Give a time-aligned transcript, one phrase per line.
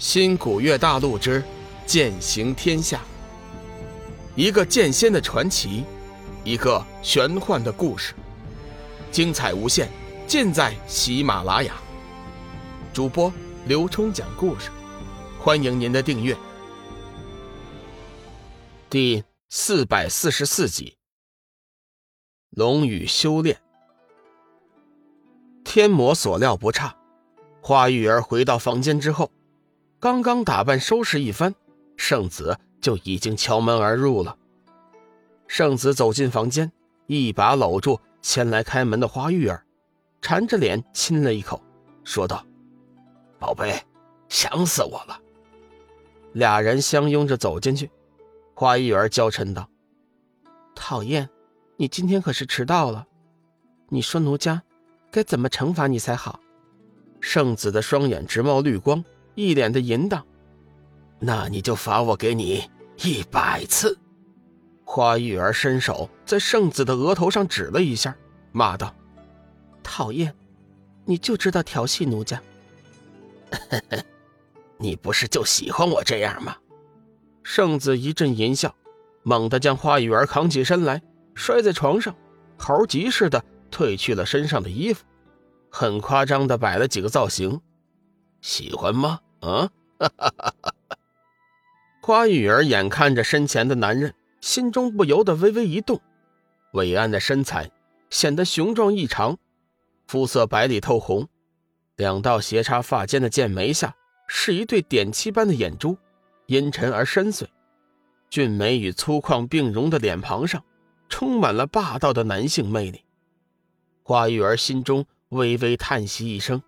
[0.00, 1.44] 新古月大陆之
[1.84, 3.02] 剑行天下，
[4.34, 5.84] 一个剑仙的传奇，
[6.42, 8.14] 一个玄幻的故事，
[9.12, 9.90] 精彩无限，
[10.26, 11.74] 尽在喜马拉雅。
[12.94, 13.30] 主播
[13.66, 14.70] 刘冲讲故事，
[15.38, 16.34] 欢迎您的订阅。
[18.88, 20.96] 第四百四十四集，
[22.48, 23.60] 龙宇修炼。
[25.62, 26.96] 天魔所料不差，
[27.60, 29.30] 花玉儿回到房间之后。
[30.00, 31.54] 刚刚打扮收拾一番，
[31.94, 34.34] 圣子就已经敲门而入了。
[35.46, 36.72] 圣子走进房间，
[37.06, 39.62] 一把搂住前来开门的花玉儿，
[40.22, 41.62] 缠着脸亲了一口，
[42.02, 42.42] 说道
[43.38, 43.78] ：“宝贝，
[44.30, 45.20] 想死我了。”
[46.32, 47.90] 俩人相拥着走进去，
[48.54, 49.68] 花玉儿娇嗔道
[50.74, 51.28] ：“讨厌，
[51.76, 53.06] 你今天可是迟到了。
[53.90, 54.62] 你说奴家
[55.10, 56.40] 该怎么惩罚你才好？”
[57.20, 59.04] 圣子的双眼直冒绿光。
[59.34, 60.24] 一脸的淫荡，
[61.18, 62.68] 那你就罚我给你
[63.02, 63.96] 一百次。
[64.84, 68.14] 花玉儿伸手在圣子的额头上指了一下，
[68.52, 68.94] 骂道
[69.82, 70.34] ：“讨厌，
[71.04, 72.42] 你就知道调戏奴家。
[74.78, 76.56] 你不是就喜欢我这样吗？”
[77.42, 78.74] 圣子一阵淫笑，
[79.22, 81.00] 猛地将花玉儿扛起身来，
[81.34, 82.14] 摔在床上，
[82.58, 85.04] 猴急似的褪去了身上的衣服，
[85.70, 87.60] 很夸张的摆了几个造型。
[88.40, 89.20] 喜欢吗？
[89.40, 89.70] 啊！
[89.98, 90.54] 哈
[92.00, 96.00] 花玉儿眼看着身前的男人，心中不由得微微一动。
[96.72, 97.70] 伟岸的身材
[98.08, 99.36] 显得雄壮异常，
[100.06, 101.28] 肤色白里透红，
[101.96, 103.94] 两道斜插发间的剑眉下
[104.26, 105.96] 是一对点漆般的眼珠，
[106.46, 107.46] 阴沉而深邃。
[108.28, 110.64] 俊美与粗犷并容的脸庞上，
[111.08, 113.04] 充满了霸道的男性魅力。
[114.02, 116.62] 花玉儿心中微微叹息一声。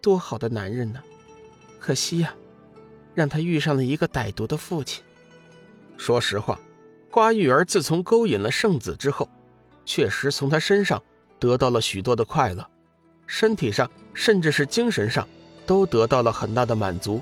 [0.00, 1.02] 多好的男人呢，
[1.78, 2.34] 可惜呀，
[3.14, 5.02] 让他遇上了一个歹毒的父亲。
[5.96, 6.58] 说实话，
[7.10, 9.28] 花玉儿自从勾引了圣子之后，
[9.84, 11.02] 确实从他身上
[11.38, 12.66] 得到了许多的快乐，
[13.26, 15.28] 身体上甚至是精神上
[15.66, 17.20] 都得到了很大的满足。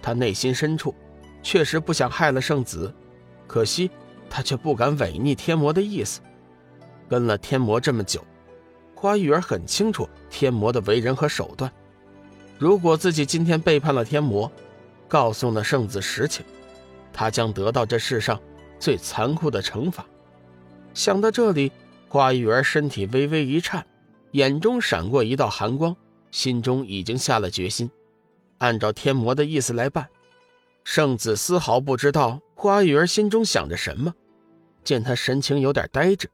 [0.00, 0.94] 他内心深处
[1.42, 2.92] 确实不想害了圣子，
[3.46, 3.90] 可惜
[4.30, 6.20] 他却不敢违逆天魔的意思。
[7.08, 8.24] 跟了天魔这么久，
[8.94, 11.70] 花玉儿很清楚天魔的为人和手段。
[12.62, 14.48] 如果自己今天背叛了天魔，
[15.08, 16.44] 告诉了圣子实情，
[17.12, 18.40] 他将得到这世上
[18.78, 20.06] 最残酷的惩罚。
[20.94, 21.72] 想到这里，
[22.08, 23.84] 花玉儿身体微微一颤，
[24.30, 25.96] 眼中闪过一道寒光，
[26.30, 27.90] 心中已经下了决心，
[28.58, 30.06] 按照天魔的意思来办。
[30.84, 34.14] 圣子丝毫不知道花玉儿心中想着什么，
[34.84, 36.30] 见她神情有点呆滞，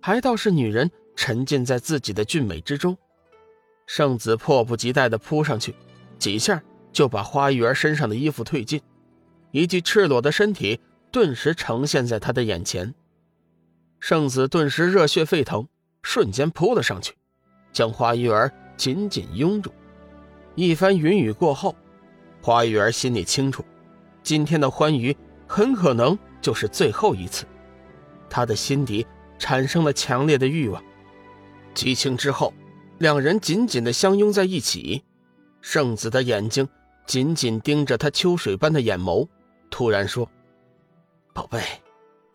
[0.00, 2.98] 还倒是女人沉浸在自己的俊美之中。
[3.92, 5.74] 圣子迫不及待地扑上去，
[6.16, 6.62] 几下
[6.92, 8.80] 就把花玉儿身上的衣服褪尽，
[9.50, 10.78] 一具赤裸的身体
[11.10, 12.94] 顿时呈现在他的眼前。
[13.98, 15.66] 圣子顿时热血沸腾，
[16.04, 17.16] 瞬间扑了上去，
[17.72, 19.72] 将花玉儿紧紧拥住。
[20.54, 21.74] 一番云雨过后，
[22.40, 23.64] 花玉儿心里清楚，
[24.22, 25.16] 今天的欢愉
[25.48, 27.44] 很可能就是最后一次。
[28.28, 29.04] 她的心底
[29.36, 30.80] 产生了强烈的欲望，
[31.74, 32.54] 激情之后。
[33.00, 35.02] 两人紧紧的相拥在一起，
[35.62, 36.68] 圣子的眼睛
[37.06, 39.26] 紧紧盯着他秋水般的眼眸，
[39.70, 40.30] 突然说
[41.32, 41.62] ：“宝贝，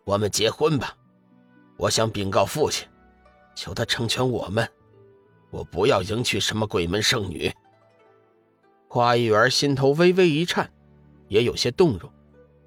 [0.02, 0.96] 我们结婚吧！
[1.76, 2.88] 我想禀告父亲，
[3.54, 4.68] 求他成全我们。
[5.50, 7.48] 我不要迎娶什么鬼门圣女。”
[8.90, 10.68] 花玉儿心头微微一颤，
[11.28, 12.12] 也有些动容。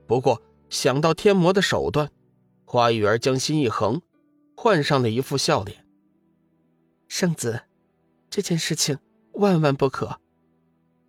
[0.08, 2.10] 不过想到天魔的手段，
[2.64, 4.02] 花玉儿将心一横，
[4.56, 5.86] 换上了一副笑脸。
[7.10, 7.64] 圣子。
[8.30, 8.98] 这件事情
[9.34, 10.20] 万万不可！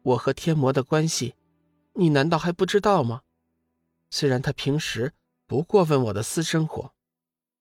[0.02, 1.34] 我和天魔的关系，
[1.92, 3.20] 你难道还不知道吗？
[4.08, 5.12] 虽然他平时
[5.46, 6.92] 不过问我的私生活，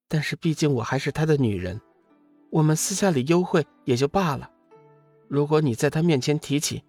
[0.07, 1.81] 但是毕竟我还是他的女人，
[2.49, 4.49] 我们私下里幽会也就罢了。
[5.27, 6.83] 如果你在他面前提起，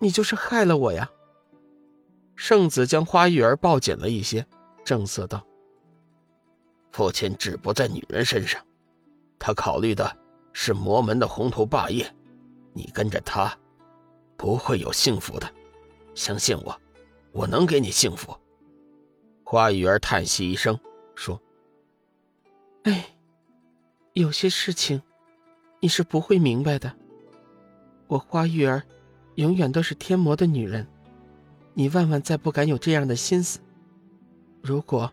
[0.00, 1.08] 你就是害了我呀！
[2.34, 4.44] 圣子将花玉儿抱紧了一些，
[4.84, 5.46] 正色道
[6.90, 8.60] ：“父亲只不在女人身上，
[9.38, 10.16] 他考虑的。”
[10.52, 12.12] 是魔门的宏图霸业，
[12.72, 13.56] 你跟着他，
[14.36, 15.50] 不会有幸福的。
[16.14, 16.80] 相信我，
[17.32, 18.36] 我能给你幸福。
[19.44, 20.78] 花玉儿叹息一声，
[21.14, 21.40] 说
[22.84, 23.16] ：“哎，
[24.12, 25.00] 有些事情，
[25.80, 26.94] 你是不会明白的。
[28.06, 28.82] 我花玉儿，
[29.36, 30.86] 永远都是天魔的女人，
[31.74, 33.60] 你万万再不敢有这样的心思。
[34.62, 35.10] 如果，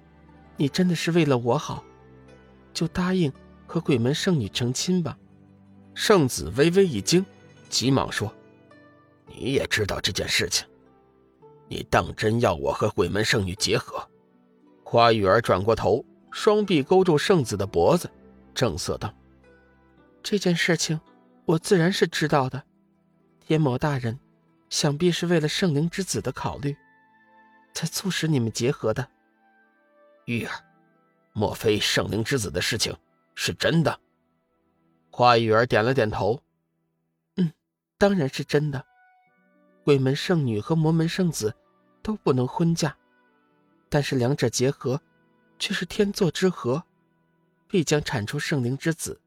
[0.57, 1.83] 你真的是为了我好，
[2.73, 3.31] 就答应
[3.67, 5.17] 和鬼门圣女成亲吧。”
[5.97, 7.25] 圣子微微一惊，
[7.69, 8.31] 急忙说
[9.25, 10.63] ：“你也知道这件事情，
[11.67, 14.07] 你当真要我和鬼门圣女结合？
[14.83, 18.07] 花玉儿转过头，双臂勾住圣子的脖子，
[18.53, 19.11] 正色道
[20.21, 21.01] ：“这件事情，
[21.45, 22.61] 我自然是知道的。
[23.39, 24.19] 天魔大人，
[24.69, 26.77] 想必是为了圣灵之子的考虑，
[27.73, 29.09] 才促使你们结合的。
[30.25, 30.53] 玉儿，
[31.33, 32.95] 莫非圣灵之子的事情
[33.33, 33.99] 是真的？”
[35.17, 36.43] 花玉儿点了点头
[37.37, 37.51] ：“嗯，
[37.97, 38.85] 当然是真的。
[39.83, 41.55] 鬼门圣女和魔门圣子
[42.03, 42.95] 都不能婚嫁。”
[43.89, 45.01] 但是两者结合，
[45.57, 46.83] 却是天作之合，
[47.67, 49.19] 必将产出圣灵之子。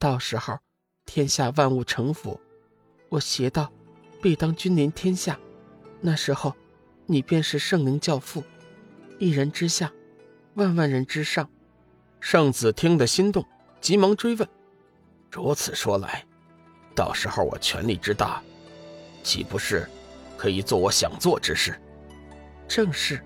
[0.00, 0.58] 到时候，
[1.06, 2.40] 天下万物成佛，
[3.08, 3.70] 我邪道
[4.20, 5.38] 必当君临天下。
[6.00, 6.56] 那时候，
[7.06, 8.42] 你便是圣灵教父，
[9.20, 9.92] 一人之下，
[10.54, 11.48] 万万人之上。
[12.18, 13.46] 圣子听得心动，
[13.80, 14.48] 急忙追问
[15.34, 16.24] ：“如此说来，
[16.94, 18.40] 到时候我权力之大，
[19.24, 19.84] 岂不是
[20.36, 21.76] 可以做我想做之事？”
[22.68, 23.20] 正是。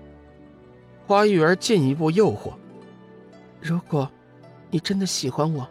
[1.05, 2.51] 花玉儿进一步诱惑
[3.61, 4.09] ：“如果，
[4.71, 5.69] 你真的喜欢我，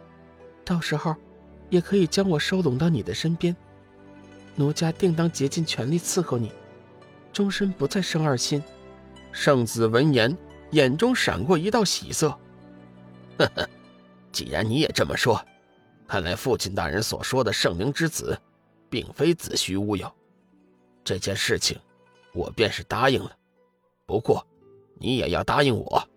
[0.63, 1.13] 到时候，
[1.69, 3.53] 也可以将我收拢到你的身边。
[4.55, 6.53] 奴家定当竭尽全力伺候你，
[7.33, 8.63] 终身不再生二心。”
[9.33, 10.37] 圣子闻言，
[10.71, 12.29] 眼中闪过一道喜色
[13.37, 13.69] ：“呵呵，
[14.31, 15.45] 既然你也这么说，
[16.09, 18.37] 看来父亲大人所说的圣灵之子，
[18.89, 20.11] 并非子虚乌有。
[21.03, 21.79] 这件事情，
[22.33, 23.31] 我便是答应了。
[24.05, 24.45] 不过……”
[25.01, 26.09] 你也要答应我，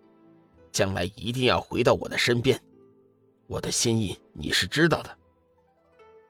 [0.72, 2.60] 将来一定要回到我的身边。
[3.46, 5.18] 我的心意你是知道的。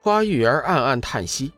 [0.03, 1.51] 花玉儿暗暗叹息，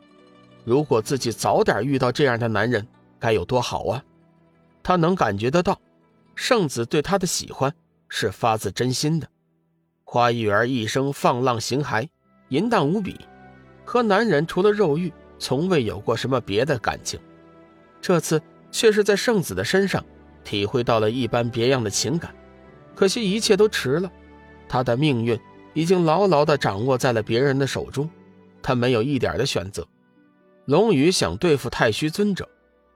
[0.64, 2.86] 如果自己早点遇到这样的男人，
[3.18, 4.04] 该有多好啊！
[4.84, 5.80] 她能感觉得到，
[6.36, 7.74] 圣子对她的喜欢
[8.08, 9.28] 是发自真心的。
[10.14, 12.08] 花玉儿一生放浪形骸，
[12.50, 13.18] 淫荡无比，
[13.84, 17.18] 和男人除了肉欲，从未有过什么别的感情。
[18.00, 18.40] 这次
[18.70, 20.04] 却是在圣子的身上。
[20.44, 22.32] 体会到了一般别样的情感，
[22.94, 24.08] 可惜一切都迟了。
[24.68, 25.36] 他的命运
[25.72, 28.08] 已经牢牢地掌握在了别人的手中，
[28.62, 29.84] 他没有一点的选择。
[30.66, 32.48] 龙宇想对付太虚尊者，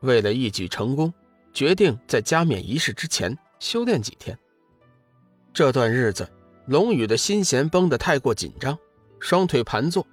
[0.03, 1.13] 为了一举成功，
[1.53, 4.39] 决定在加冕仪式之前修炼几天。
[5.53, 6.29] 这段日子，
[6.69, 8.79] 龙宇的心弦绷得太过紧张，
[9.21, 10.07] 双腿盘坐，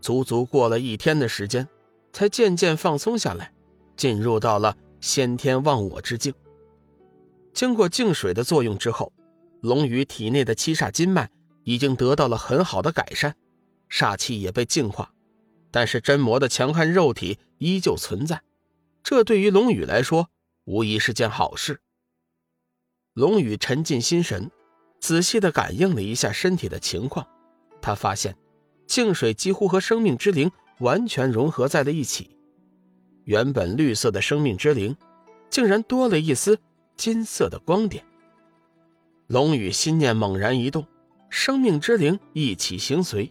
[0.00, 1.68] 足足过了一天的时间，
[2.14, 3.52] 才渐渐放松下来，
[3.94, 6.32] 进入到了先天忘我之境。
[7.52, 9.12] 经过净水的作用之后，
[9.60, 11.28] 龙宇体内的七煞金脉
[11.62, 13.36] 已经得到了很好的改善，
[13.90, 15.12] 煞气也被净化，
[15.70, 18.40] 但是真魔的强悍肉体依旧存在，
[19.02, 20.30] 这对于龙宇来说
[20.64, 21.82] 无疑是件好事。
[23.12, 24.50] 龙宇沉浸心神，
[25.00, 27.26] 仔细地感应了一下身体的情况，
[27.80, 28.36] 他发现
[28.86, 30.50] 净水几乎和生命之灵
[30.80, 32.36] 完全融合在了一起，
[33.24, 34.96] 原本绿色的生命之灵，
[35.50, 36.58] 竟然多了一丝。
[36.96, 38.04] 金色的光点，
[39.28, 40.84] 龙宇心念猛然一动，
[41.30, 43.30] 生命之灵一起行随，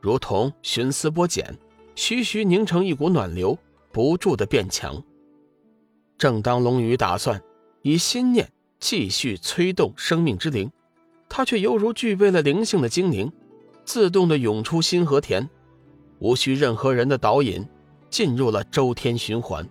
[0.00, 1.56] 如同寻丝剥茧，
[1.94, 3.56] 徐徐凝成一股暖流，
[3.92, 5.00] 不住的变强。
[6.18, 7.40] 正当龙宇打算
[7.82, 8.50] 以心念
[8.80, 10.68] 继续催动生命之灵，
[11.30, 13.32] 他却犹如具备了灵性的精灵，
[13.86, 15.48] 自动的涌出星河田，
[16.18, 17.66] 无需任何人的导引，
[18.10, 19.66] 进入了周天循环。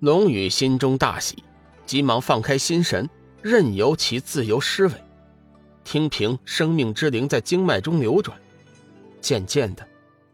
[0.00, 1.42] 龙宇心中大喜。
[1.84, 3.08] 急忙放开心神，
[3.42, 4.92] 任由其自由施为，
[5.84, 8.36] 听凭生命之灵在经脉中流转。
[9.20, 9.86] 渐渐的，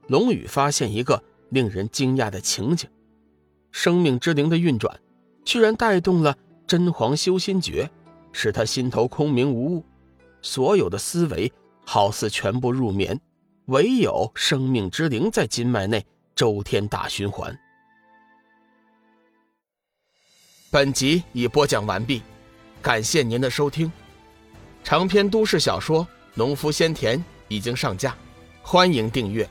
[0.07, 2.89] 龙宇发现一个令人惊讶的情景：
[3.71, 4.99] 生命之灵的运转，
[5.45, 6.35] 居然带动了
[6.67, 7.91] 真皇修心诀，
[8.33, 9.85] 使他心头空明无物，
[10.43, 11.51] 所有的思维
[11.87, 13.19] 好似全部入眠，
[13.67, 17.57] 唯有生命之灵在筋脉内周天大循环。
[20.71, 22.23] 本集已播讲完毕，
[22.81, 23.91] 感谢您的收听。
[24.83, 27.19] 长篇都市小说《农夫先田》
[27.49, 28.17] 已经上架，
[28.63, 29.49] 欢迎订阅。